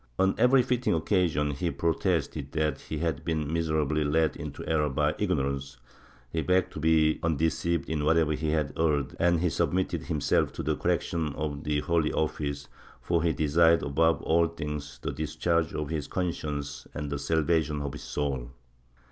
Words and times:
On 0.17 0.33
every 0.39 0.63
fitting 0.63 0.95
occasion 0.95 1.51
he 1.51 1.69
protested 1.69 2.53
that 2.53 2.81
he 2.81 2.97
had 2.97 3.23
been 3.23 3.53
miserably 3.53 4.03
led 4.03 4.35
into 4.35 4.67
error 4.67 4.89
by 4.89 5.13
ignorance; 5.19 5.77
he 6.33 6.41
begged 6.41 6.73
to 6.73 6.79
be 6.79 7.19
undeceived 7.21 7.87
in 7.87 8.03
whatever 8.03 8.31
he 8.33 8.49
had 8.49 8.73
erred 8.79 9.15
and 9.19 9.41
he 9.41 9.49
submitted 9.51 10.05
himself 10.05 10.51
to 10.53 10.63
the 10.63 10.75
correction 10.75 11.35
of 11.35 11.63
the 11.65 11.81
Holy 11.81 12.11
Office, 12.13 12.67
for 12.99 13.21
he 13.21 13.31
desired 13.31 13.83
above 13.83 14.23
all 14.23 14.47
things 14.47 14.97
the 15.03 15.11
discharge 15.11 15.71
of 15.75 15.89
his 15.89 16.07
conscience 16.07 16.87
and 16.95 17.11
the 17.11 17.19
salvation 17.19 17.79
of 17.83 17.93
his 17.93 18.01
soul. 18.01 18.49